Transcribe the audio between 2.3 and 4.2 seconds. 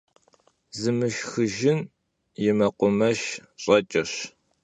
yi mekhumeşş ş'eç'eş.